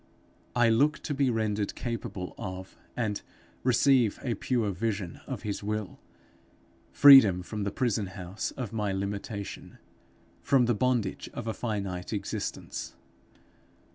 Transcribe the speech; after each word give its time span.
I 0.55 0.69
look 0.69 0.97
to 1.03 1.13
be 1.13 1.29
rendered 1.29 1.75
capable 1.75 2.33
of 2.35 2.75
and 2.97 3.21
receive 3.61 4.17
a 4.23 4.33
pure 4.33 4.71
vision 4.71 5.21
of 5.27 5.43
his 5.43 5.61
will, 5.61 5.99
freedom 6.91 7.43
from 7.43 7.65
the 7.65 7.71
prison 7.71 8.07
house 8.07 8.49
of 8.49 8.73
my 8.73 8.91
limitation, 8.93 9.77
from 10.41 10.65
the 10.65 10.73
bondage 10.73 11.29
of 11.35 11.45
a 11.45 11.53
finite 11.53 12.13
existence. 12.13 12.95